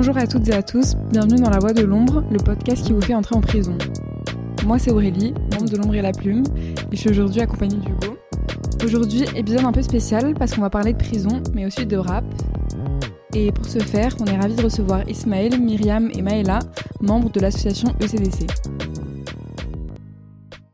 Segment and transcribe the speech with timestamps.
[0.00, 2.94] Bonjour à toutes et à tous, bienvenue dans La Voix de l'Ombre, le podcast qui
[2.94, 3.76] vous fait entrer en prison.
[4.64, 6.42] Moi c'est Aurélie, membre de l'Ombre et la Plume,
[6.90, 8.16] et je suis aujourd'hui accompagnée d'Hugo.
[8.82, 12.24] Aujourd'hui, épisode un peu spécial parce qu'on va parler de prison, mais aussi de rap.
[13.34, 16.60] Et pour ce faire, on est ravis de recevoir Ismaël, Myriam et Maëla,
[17.02, 18.46] membres de l'association ECDC.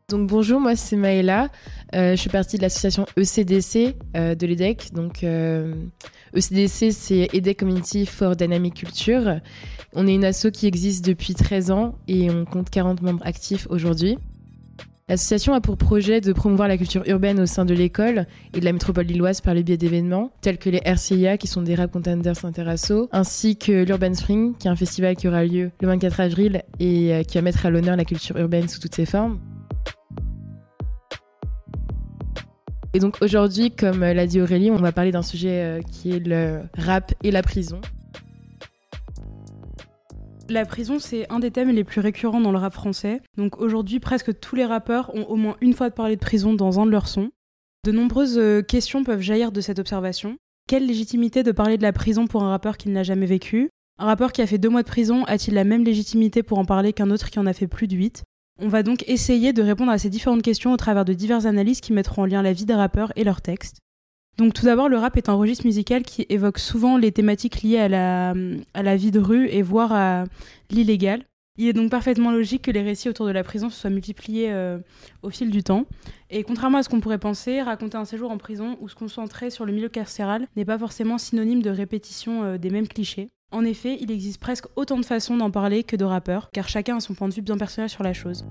[0.07, 1.49] Donc bonjour, moi c'est Maëla.
[1.95, 4.93] Euh, je suis partie de l'association ECDC euh, de l'EDEC.
[4.93, 9.39] Donc ECDC euh, c'est EDEC Community for Dynamic Culture.
[9.93, 13.67] On est une asso qui existe depuis 13 ans et on compte 40 membres actifs
[13.69, 14.17] aujourd'hui.
[15.09, 18.65] L'association a pour projet de promouvoir la culture urbaine au sein de l'école et de
[18.65, 21.93] la métropole lilloise par le biais d'événements tels que les RCIA qui sont des Rap
[21.93, 26.19] Contenders Interasso, ainsi que l'Urban Spring qui est un festival qui aura lieu le 24
[26.19, 29.39] avril et qui va mettre à l'honneur la culture urbaine sous toutes ses formes.
[32.97, 36.19] Et donc aujourd'hui, comme l'a dit Aurélie, on va parler d'un sujet euh, qui est
[36.19, 37.79] le rap et la prison.
[40.49, 43.21] La prison, c'est un des thèmes les plus récurrents dans le rap français.
[43.37, 46.79] Donc aujourd'hui, presque tous les rappeurs ont au moins une fois parlé de prison dans
[46.79, 47.29] un de leurs sons.
[47.85, 50.35] De nombreuses euh, questions peuvent jaillir de cette observation.
[50.67, 53.69] Quelle légitimité de parler de la prison pour un rappeur qui ne l'a jamais vécu?
[53.99, 56.65] Un rappeur qui a fait deux mois de prison a-t-il la même légitimité pour en
[56.65, 58.23] parler qu'un autre qui en a fait plus de huit?
[58.59, 61.81] On va donc essayer de répondre à ces différentes questions au travers de diverses analyses
[61.81, 63.79] qui mettront en lien la vie des rappeurs et leurs textes.
[64.37, 67.79] Donc tout d'abord, le rap est un registre musical qui évoque souvent les thématiques liées
[67.79, 68.33] à la,
[68.73, 70.25] à la vie de rue et voire à
[70.69, 71.23] l'illégal.
[71.57, 74.51] Il est donc parfaitement logique que les récits autour de la prison se soient multipliés
[74.51, 74.77] euh,
[75.23, 75.85] au fil du temps.
[76.29, 79.49] Et contrairement à ce qu'on pourrait penser, raconter un séjour en prison ou se concentrer
[79.49, 83.29] sur le milieu carcéral n'est pas forcément synonyme de répétition euh, des mêmes clichés.
[83.53, 86.97] En effet, il existe presque autant de façons d'en parler que de rappeurs, car chacun
[86.97, 88.45] a son point de vue bien personnel sur la chose.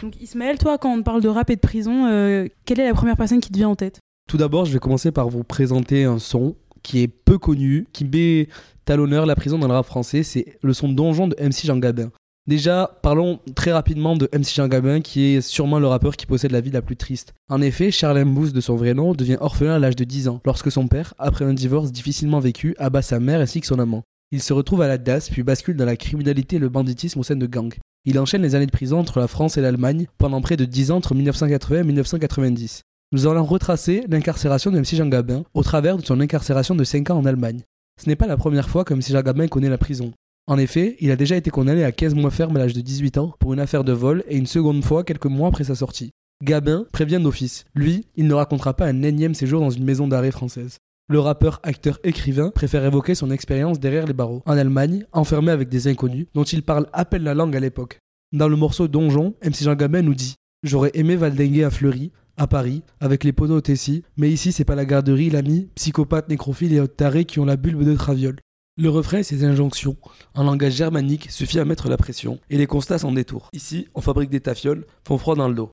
[0.00, 2.94] Donc Ismaël, toi, quand on parle de rap et de prison, euh, quelle est la
[2.94, 3.98] première personne qui te vient en tête?
[4.26, 8.06] Tout d'abord, je vais commencer par vous présenter un son qui est peu connu, qui
[8.06, 8.48] met
[8.88, 10.22] à l'honneur la prison dans le rap français.
[10.22, 12.10] C'est le son Donjon de MC Jean Gabin.
[12.48, 16.50] Déjà, parlons très rapidement de MC Jean Gabin, qui est sûrement le rappeur qui possède
[16.50, 17.34] la vie la plus triste.
[17.50, 20.40] En effet, Charles Mbous, de son vrai nom, devient orphelin à l'âge de 10 ans,
[20.46, 24.02] lorsque son père, après un divorce difficilement vécu, abat sa mère ainsi que son amant.
[24.32, 27.22] Il se retrouve à la DAS, puis bascule dans la criminalité et le banditisme au
[27.22, 27.74] sein de gangs.
[28.06, 30.90] Il enchaîne les années de prison entre la France et l'Allemagne pendant près de 10
[30.92, 32.80] ans entre 1980 et 1990.
[33.12, 37.10] Nous allons retracer l'incarcération de MC Jean Gabin au travers de son incarcération de 5
[37.10, 37.60] ans en Allemagne.
[38.02, 40.14] Ce n'est pas la première fois que MC Jean Gabin connaît la prison.
[40.48, 43.18] En effet, il a déjà été condamné à 15 mois ferme à l'âge de 18
[43.18, 46.10] ans pour une affaire de vol et une seconde fois quelques mois après sa sortie.
[46.42, 47.66] Gabin prévient d'office.
[47.74, 50.78] Lui, il ne racontera pas un énième séjour dans une maison d'arrêt française.
[51.10, 55.68] Le rappeur, acteur, écrivain préfère évoquer son expérience derrière les barreaux, en Allemagne, enfermé avec
[55.68, 57.98] des inconnus, dont il parle à peine la langue à l'époque.
[58.32, 62.46] Dans le morceau Donjon, MC Jean Gabin nous dit J'aurais aimé valdinguer à Fleury, à
[62.46, 66.72] Paris, avec les poneaux au Tessie, mais ici c'est pas la garderie, l'ami, psychopathe, nécrophile
[66.72, 68.38] et autres tarés qui ont la bulbe de traviole.
[68.80, 69.96] Le refrain et ses injonctions,
[70.34, 73.48] en langage germanique, suffit à mettre la pression, et les constats s'en détour.
[73.52, 75.70] Ici, on fabrique des tafioles, font froid dans le dos.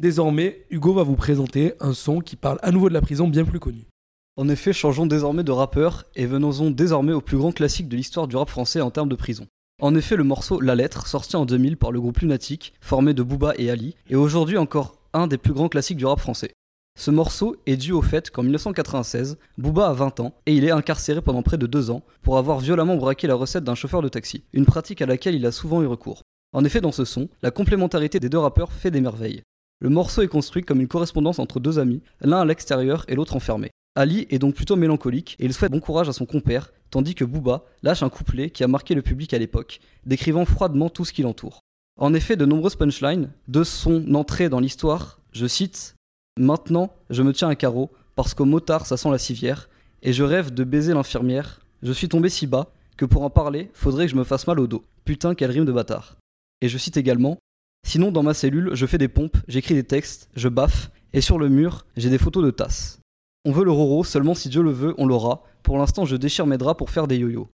[0.00, 3.44] Désormais, Hugo va vous présenter un son qui parle à nouveau de la prison bien
[3.44, 3.88] plus connu.
[4.36, 8.28] En effet, changeons désormais de rappeur et venons-en désormais au plus grand classique de l'histoire
[8.28, 9.48] du rap français en termes de prison.
[9.82, 13.24] En effet, le morceau La Lettre, sorti en 2000 par le groupe Lunatic, formé de
[13.24, 16.52] Booba et Ali, est aujourd'hui encore un des plus grands classiques du rap français.
[16.98, 20.72] Ce morceau est dû au fait qu'en 1996, Booba a 20 ans et il est
[20.72, 24.08] incarcéré pendant près de 2 ans pour avoir violemment braqué la recette d'un chauffeur de
[24.08, 26.22] taxi, une pratique à laquelle il a souvent eu recours.
[26.52, 29.42] En effet, dans ce son, la complémentarité des deux rappeurs fait des merveilles.
[29.78, 33.36] Le morceau est construit comme une correspondance entre deux amis, l'un à l'extérieur et l'autre
[33.36, 33.70] enfermé.
[33.94, 37.24] Ali est donc plutôt mélancolique et il souhaite bon courage à son compère, tandis que
[37.24, 41.12] Booba lâche un couplet qui a marqué le public à l'époque, décrivant froidement tout ce
[41.12, 41.60] qui l'entoure.
[41.96, 45.94] En effet, de nombreuses punchlines, de son entrée dans l'histoire, je cite,
[46.38, 49.68] Maintenant, je me tiens à carreau, parce qu'au motard ça sent la civière,
[50.02, 51.60] et je rêve de baiser l'infirmière.
[51.82, 54.60] Je suis tombé si bas, que pour en parler, faudrait que je me fasse mal
[54.60, 54.84] au dos.
[55.04, 56.16] Putain, quelle rime de bâtard.
[56.60, 57.38] Et je cite également
[57.84, 61.38] Sinon, dans ma cellule, je fais des pompes, j'écris des textes, je baffe, et sur
[61.38, 63.00] le mur, j'ai des photos de tasses.
[63.44, 65.42] On veut le roro, seulement si Dieu le veut, on l'aura.
[65.64, 67.48] Pour l'instant, je déchire mes draps pour faire des yo-yo.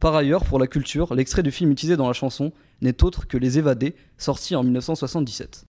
[0.00, 3.36] Par ailleurs, pour la culture, l'extrait du film utilisé dans la chanson n'est autre que
[3.36, 5.64] Les Évadés, sorti en 1977.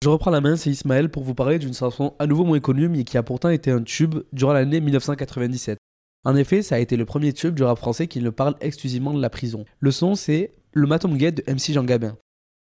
[0.00, 2.88] Je reprends la main, c'est Ismaël pour vous parler d'une chanson à nouveau moins connue
[2.88, 5.76] mais qui a pourtant été un tube durant l'année 1997.
[6.24, 9.12] En effet, ça a été le premier tube du rap français qui ne parle exclusivement
[9.12, 9.64] de la prison.
[9.80, 12.16] Le son, c'est Le Matom Gate de MC Jean Gabin.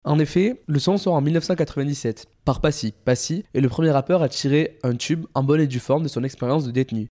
[0.04, 2.94] En effet, le son sort en 1997 par Passy.
[3.04, 6.08] Passy est le premier rappeur à tirer un tube en bonne et due forme de
[6.08, 7.08] son expérience de détenu.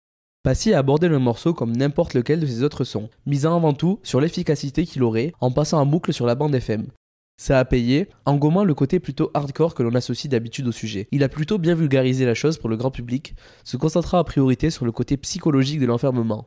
[0.45, 3.99] Passy a abordé le morceau comme n'importe lequel de ses autres sons, misant avant tout
[4.05, 6.87] sur l'efficacité qu'il aurait en passant en boucle sur la bande FM.
[7.37, 11.09] Ça a payé, en gommant le côté plutôt hardcore que l'on associe d'habitude au sujet.
[11.11, 13.35] Il a plutôt bien vulgarisé la chose pour le grand public,
[13.65, 16.47] se concentrant a priorité sur le côté psychologique de l'enfermement.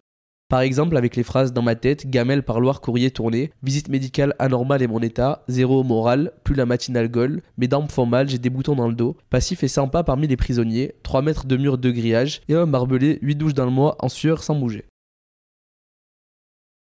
[0.50, 4.82] Par exemple avec les phrases dans ma tête, gamelle, parloir, courrier tourné, visite médicale anormale
[4.82, 8.38] et mon état, zéro moral, plus la matinale gueule, mes dents me font mal, j'ai
[8.38, 11.78] des boutons dans le dos, passif et sympa parmi les prisonniers, 3 mètres de mur
[11.78, 14.86] de grillage et un barbelé 8 douches dans le mois en sueur sans bouger.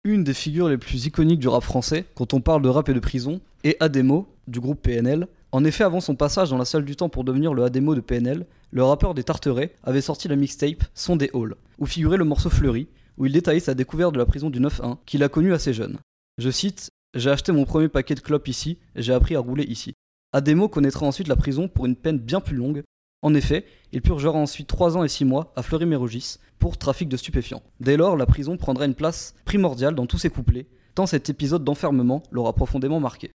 [0.07, 2.93] Une des figures les plus iconiques du rap français, quand on parle de rap et
[2.93, 5.27] de prison, est Ademo, du groupe PNL.
[5.51, 7.99] En effet, avant son passage dans la salle du temps pour devenir le Ademo de
[7.99, 12.23] PNL, le rappeur des Tarterets avait sorti la mixtape Son des Halls, où figurait le
[12.23, 12.87] morceau Fleuri,
[13.17, 15.97] où il détaillait sa découverte de la prison du 9-1, qu'il a connue assez jeune.
[16.37, 19.65] Je cite J'ai acheté mon premier paquet de clopes ici, et j'ai appris à rouler
[19.65, 19.93] ici.
[20.31, 22.81] Ademo connaîtra ensuite la prison pour une peine bien plus longue.
[23.21, 27.17] En effet, il purgera ensuite 3 ans et 6 mois à Fleury-Mérogis pour trafic de
[27.17, 27.63] stupéfiants.
[27.79, 31.63] Dès lors, la prison prendra une place primordiale dans tous ses couplets, tant cet épisode
[31.63, 33.31] d'enfermement l'aura profondément marqué.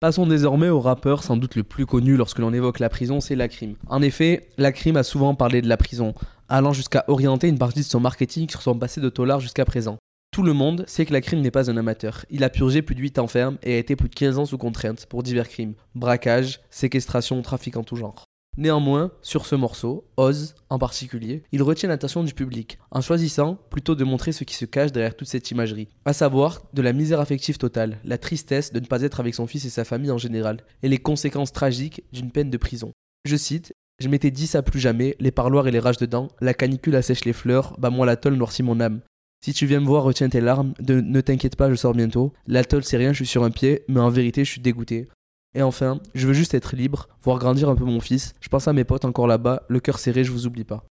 [0.00, 3.34] Passons désormais au rappeur sans doute le plus connu lorsque l'on évoque la prison, c'est
[3.34, 3.76] Lacrim.
[3.86, 6.14] En effet, Lacrim a souvent parlé de la prison,
[6.48, 9.96] allant jusqu'à orienter une partie de son marketing sur son passé de tolard jusqu'à présent.
[10.36, 12.26] Tout le monde sait que Lacrim n'est pas un amateur.
[12.28, 14.44] Il a purgé plus de 8 ans ferme et a été plus de 15 ans
[14.44, 18.26] sous contrainte pour divers crimes, braquage, séquestration, trafic en tout genre.
[18.58, 23.94] Néanmoins, sur ce morceau, Oz en particulier, il retient l'attention du public, en choisissant plutôt
[23.94, 27.20] de montrer ce qui se cache derrière toute cette imagerie, à savoir de la misère
[27.20, 30.18] affective totale, la tristesse de ne pas être avec son fils et sa famille en
[30.18, 32.92] général, et les conséquences tragiques d'une peine de prison.
[33.24, 36.52] Je cite Je m'étais dit ça plus jamais, les parloirs et les rages dedans, la
[36.52, 39.00] canicule assèche les fleurs, bah moi l'atoll noircit mon âme.
[39.40, 42.32] Si tu viens me voir, retiens tes larmes, ne t'inquiète pas, je sors bientôt.
[42.46, 45.08] L'atoll c'est rien, je suis sur un pied, mais en vérité je suis dégoûté.
[45.54, 48.34] Et enfin, je veux juste être libre, voir grandir un peu mon fils.
[48.40, 50.84] Je pense à mes potes encore là-bas, le cœur serré, je vous oublie pas.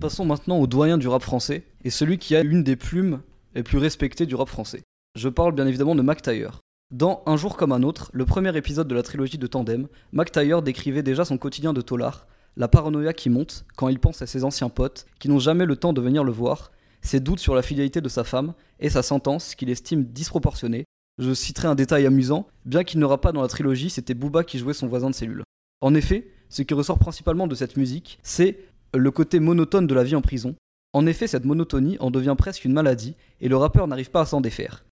[0.00, 3.20] Passons maintenant au doyen du rap français, et celui qui a une des plumes
[3.54, 4.82] les plus respectées du rap français.
[5.16, 6.60] Je parle bien évidemment de Mac Taylor.
[6.90, 10.32] Dans Un jour comme un autre, le premier épisode de la trilogie de Tandem, Mac
[10.32, 12.26] Taylor décrivait déjà son quotidien de tolard,
[12.56, 15.76] la paranoïa qui monte quand il pense à ses anciens potes qui n'ont jamais le
[15.76, 19.02] temps de venir le voir, ses doutes sur la fidélité de sa femme et sa
[19.02, 20.84] sentence qu'il estime disproportionnée
[21.18, 24.58] je citerai un détail amusant, bien qu'il n'aura pas dans la trilogie, c'était Booba qui
[24.58, 25.44] jouait son voisin de cellule.
[25.80, 28.58] En effet, ce qui ressort principalement de cette musique, c'est
[28.94, 30.54] le côté monotone de la vie en prison.
[30.92, 34.26] En effet, cette monotonie en devient presque une maladie, et le rappeur n'arrive pas à
[34.26, 34.84] s'en défaire.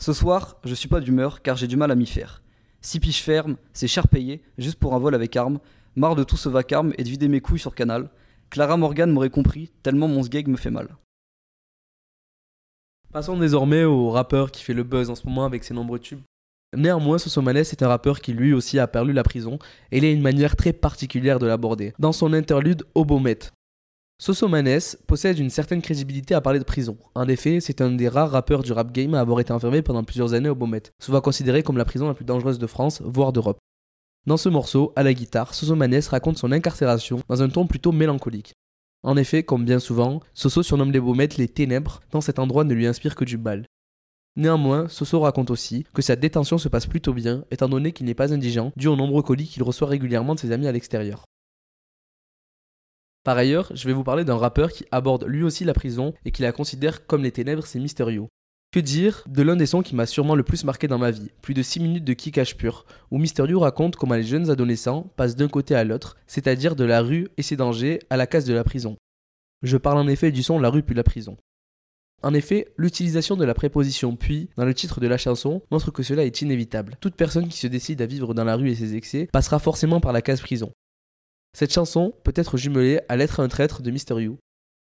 [0.00, 2.42] Ce soir, je suis pas d'humeur car j'ai du mal à m'y faire.
[2.80, 5.58] Si piches ferme, c'est cher payé, juste pour un vol avec arme,
[5.96, 8.10] marre de tout ce vacarme et de vider mes couilles sur Canal.
[8.50, 10.88] Clara Morgan m'aurait compris, tellement mon sgeg me fait mal.
[13.12, 16.22] Passons désormais au rappeur qui fait le buzz en ce moment avec ses nombreux tubes.
[16.76, 19.58] Néanmoins, Sosomanes est un rappeur qui lui aussi a perdu la prison
[19.92, 21.92] et il a une manière très particulière de l'aborder.
[21.98, 23.38] Dans son interlude Obomet,
[24.18, 26.96] Sosomanes possède une certaine crédibilité à parler de prison.
[27.14, 30.04] En effet, c'est un des rares rappeurs du rap game à avoir été enfermé pendant
[30.04, 33.32] plusieurs années au Beaumet, souvent considéré comme la prison la plus dangereuse de France, voire
[33.32, 33.58] d'Europe.
[34.26, 38.54] Dans ce morceau, à la guitare, Sosomanes raconte son incarcération dans un ton plutôt mélancolique.
[39.02, 42.72] En effet, comme bien souvent, Soso surnomme les Baumettes les ténèbres, tant cet endroit ne
[42.72, 43.66] lui inspire que du mal.
[44.36, 48.14] Néanmoins, Soso raconte aussi que sa détention se passe plutôt bien, étant donné qu'il n'est
[48.14, 51.26] pas indigent, dû aux nombreux colis qu'il reçoit régulièrement de ses amis à l'extérieur.
[53.24, 56.30] Par ailleurs, je vais vous parler d'un rappeur qui aborde lui aussi la prison et
[56.30, 58.28] qui la considère comme les ténèbres, c'est Mysterio.
[58.74, 61.30] Que dire de l'un des sons qui m'a sûrement le plus marqué dans ma vie,
[61.42, 65.36] plus de 6 minutes de kickage pur, où Mysterio raconte comment les jeunes adolescents passent
[65.36, 68.52] d'un côté à l'autre, c'est-à-dire de la rue et ses dangers à la case de
[68.52, 68.96] la prison.
[69.62, 71.36] Je parle en effet du son La rue puis la prison.
[72.24, 76.02] En effet, l'utilisation de la préposition puis dans le titre de la chanson montre que
[76.02, 76.96] cela est inévitable.
[77.00, 80.00] Toute personne qui se décide à vivre dans la rue et ses excès passera forcément
[80.00, 80.72] par la case prison.
[81.56, 84.36] Cette chanson peut être jumelée à L'être un traître de Mysterio.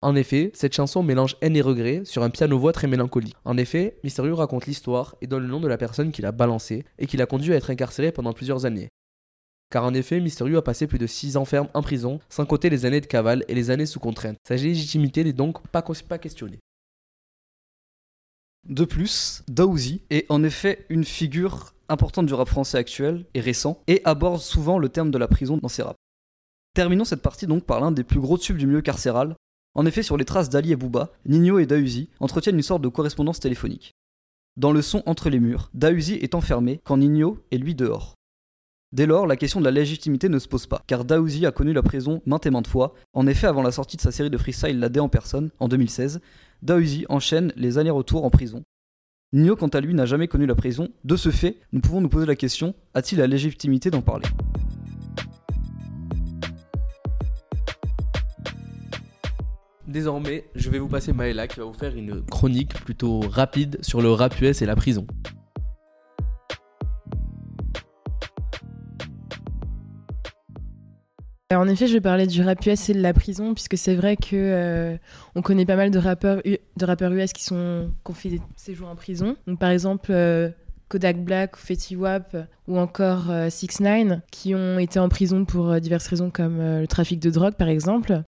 [0.05, 3.35] En effet, cette chanson mélange haine et regret sur un piano-voix très mélancolique.
[3.43, 6.85] En effet, Mysterio raconte l'histoire et donne le nom de la personne qui l'a balancé
[6.99, 8.89] et qui l'a conduit à être incarcéré pendant plusieurs années.
[9.71, 12.69] Car en effet, Mysterio a passé plus de 6 ans ferme en prison, sans compter
[12.69, 14.37] les années de cavale et les années sous contrainte.
[14.47, 16.59] Sa légitimité n'est donc pas, questionnée.
[18.69, 23.81] De plus, Daouzi est en effet une figure importante du rap français actuel et récent,
[23.87, 25.97] et aborde souvent le terme de la prison dans ses raps.
[26.75, 29.35] Terminons cette partie donc par l'un des plus gros tubes du milieu carcéral.
[29.75, 32.87] En effet, sur les traces d'Ali et Bouba, Nino et Daouzi entretiennent une sorte de
[32.87, 33.91] correspondance téléphonique.
[34.55, 38.15] Dans le son Entre les murs, Daouzi est enfermé quand Nino est lui dehors.
[38.93, 41.73] Dès lors, la question de la légitimité ne se pose pas, car Daouzi a connu
[41.73, 42.93] la prison maintes et maintes fois.
[43.13, 45.67] En effet, avant la sortie de sa série de freestyle La D en personne, en
[45.67, 46.21] 2016,
[46.61, 48.63] Daouzi enchaîne les allers-retours en prison.
[49.33, 50.87] Nino, quant à lui, n'a jamais connu la prison.
[51.03, 54.25] De ce fait, nous pouvons nous poser la question a-t-il la légitimité d'en parler?
[59.87, 64.01] désormais, je vais vous passer Maëla qui va vous faire une chronique plutôt rapide sur
[64.01, 65.05] le rap US et la prison.
[71.53, 74.17] En effet, je vais parler du rap US et de la prison, puisque c'est vrai
[74.17, 74.97] que euh,
[75.35, 78.89] on connaît pas mal de rappeurs, de US qui sont qui ont fait des séjours
[78.89, 79.37] en prison.
[79.59, 80.49] Par exemple, euh,
[80.89, 85.79] Kodak Black, Fetty Wap euh, ou encore 6 9 qui ont été en prison pour
[85.79, 88.23] diverses raisons comme le trafic de drogue, par exemple.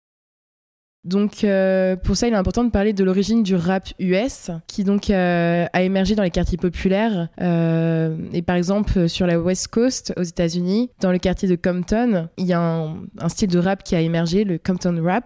[1.04, 4.85] Donc euh, pour ça, il est important de parler de l'origine du rap US, qui
[4.85, 7.28] donc euh, a émergé dans les quartiers populaires.
[7.40, 12.28] Euh, et par exemple sur la West Coast aux États-Unis, dans le quartier de Compton,
[12.37, 15.25] il y a un style de rap qui a émergé, le Compton rap,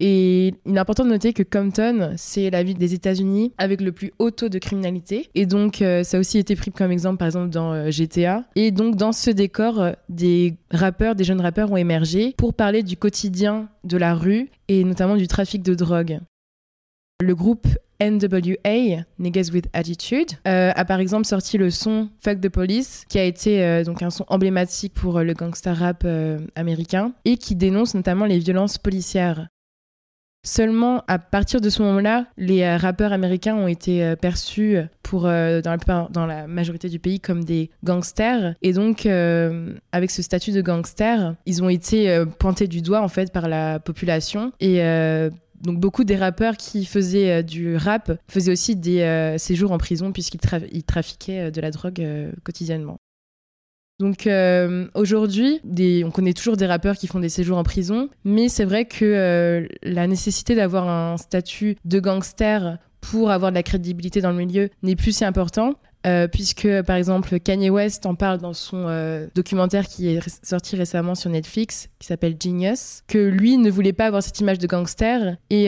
[0.00, 3.92] et il est important de noter que Compton, c'est la ville des États-Unis avec le
[3.92, 5.28] plus haut taux de criminalité.
[5.34, 8.44] Et donc, euh, ça a aussi été pris comme exemple, par exemple, dans euh, GTA.
[8.56, 12.82] Et donc, dans ce décor, euh, des rappeurs, des jeunes rappeurs ont émergé pour parler
[12.82, 16.20] du quotidien de la rue et notamment du trafic de drogue.
[17.20, 17.66] Le groupe
[18.00, 23.24] NWA, Niggas with Attitude, a par exemple sorti le son Fuck the Police, qui a
[23.24, 26.06] été donc un son emblématique pour le gangster rap
[26.56, 29.48] américain et qui dénonce notamment les violences policières.
[30.42, 35.26] Seulement, à partir de ce moment-là, les euh, rappeurs américains ont été euh, perçus pour,
[35.26, 38.54] euh, dans, la, majorité du pays comme des gangsters.
[38.62, 43.32] Et donc, avec ce statut de gangster, ils ont été pointés du doigt, en fait,
[43.32, 44.52] par la population.
[44.60, 44.80] Et
[45.60, 50.84] donc beaucoup des rappeurs qui faisaient du rap faisaient aussi des séjours en prison puisqu'ils
[50.84, 52.02] trafiquaient de la drogue
[52.44, 52.98] quotidiennement.
[54.00, 55.60] Donc euh, aujourd'hui,
[56.04, 59.04] on connaît toujours des rappeurs qui font des séjours en prison, mais c'est vrai que
[59.04, 64.38] euh, la nécessité d'avoir un statut de gangster pour avoir de la crédibilité dans le
[64.38, 65.74] milieu n'est plus si important.
[66.06, 68.86] Euh, puisque par exemple Kanye West en parle dans son
[69.34, 74.06] documentaire qui est sorti récemment sur Netflix, qui s'appelle Genius, que lui ne voulait pas
[74.06, 75.66] avoir cette image de gangster et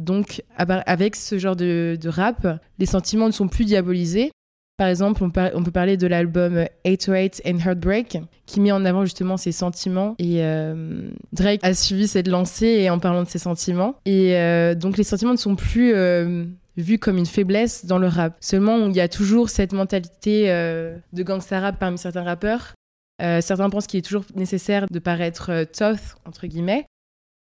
[0.00, 4.32] donc avec ce genre de, de rap, les sentiments ne sont plus diabolisés
[4.78, 9.36] par exemple, on, peut parler de l'album 808 and Heartbreak, qui met en avant justement
[9.36, 10.14] ses sentiments.
[10.18, 13.96] Et euh, Drake a suivi cette lancée en parlant de ses sentiments.
[14.06, 18.08] Et euh, donc les sentiments ne sont plus euh, vus comme une faiblesse dans le
[18.08, 18.36] rap.
[18.40, 22.74] Seulement, il y a toujours cette mentalité de gangsta rap parmi certains rappeurs.
[23.20, 26.86] certains pensent qu'il est toujours nécessaire de paraître tough, entre guillemets.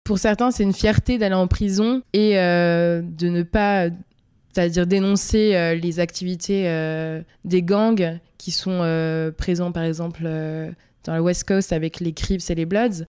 [0.03, 3.89] Pour certains, c'est une fierté d'aller en prison et de ne pas
[4.53, 11.13] c'est-à-dire dénoncer euh, les activités euh, des gangs qui sont euh, présents par exemple dans
[11.13, 13.05] la West Coast avec les Crips et les Bloods.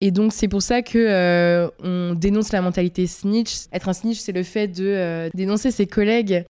[0.00, 3.66] Et donc c'est pour ça que on dénonce la mentalité snitch.
[3.72, 6.44] Être un snitch, c'est le fait de dénoncer ses collègues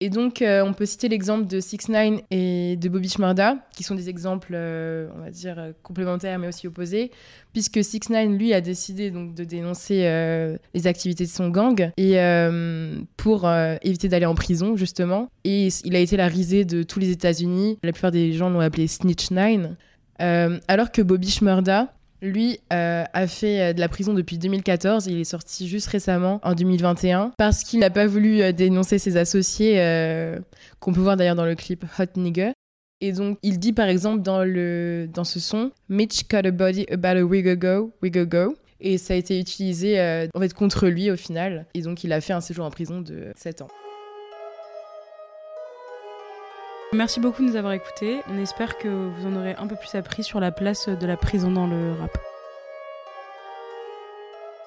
[0.00, 3.82] et donc, euh, on peut citer l'exemple de 6 9 et de Bobby Shmurda, qui
[3.82, 7.10] sont des exemples, euh, on va dire, euh, complémentaires mais aussi opposés,
[7.54, 10.02] puisque 6 9 lui, a décidé donc, de dénoncer
[10.74, 12.18] les activités de son gang et
[13.16, 13.50] pour
[13.82, 15.30] éviter d'aller en prison, justement.
[15.44, 17.78] Et il a été la risée de tous les États-Unis.
[17.82, 19.70] La plupart des gens l'ont appelé Snitch 9.
[20.18, 25.06] alors que Bobby Shmurda, lui euh, a fait euh, de la prison depuis 2014.
[25.06, 29.16] Il est sorti juste récemment, en 2021, parce qu'il n'a pas voulu euh, dénoncer ses
[29.16, 29.76] associés,
[30.80, 32.52] qu'on peut voir d'ailleurs dans le clip Hot Nigga.
[33.02, 36.86] Et donc, il dit par exemple dans, le, dans ce son Mitch cut a body
[36.90, 38.56] about a week ago, week ago.
[38.80, 40.00] Et ça a été utilisé
[40.34, 41.66] en fait contre lui au final.
[41.74, 43.68] Et donc, il a fait un séjour en prison de 7 ans.
[46.92, 48.20] Merci beaucoup de nous avoir écoutés.
[48.30, 51.16] On espère que vous en aurez un peu plus appris sur la place de la
[51.16, 52.16] prison dans le rap.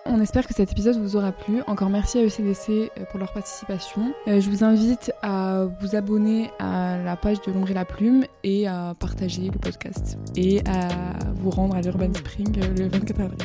[0.06, 1.62] On espère que cet épisode vous aura plu.
[1.68, 4.14] Encore merci à ECDC euh, pour leur participation.
[4.28, 8.26] Euh, je vous invite à vous abonner à la page de L'ombre et la plume
[8.44, 10.90] et à partager le podcast et à
[11.36, 13.38] vous rendre à l'Urban Spring euh, le 24 avril.